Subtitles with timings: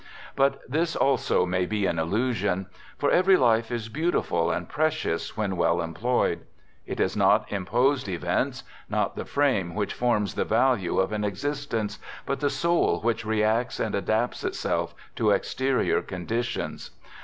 [0.35, 2.65] But this also may be an illusion....
[2.97, 6.39] For every f life is beautiful and precious when well employed.
[6.39, 11.23] I It is not imposed events, not the frame which forms the value of an
[11.23, 16.89] existence, but the soul which reacts and adapts itself to exterior conditions.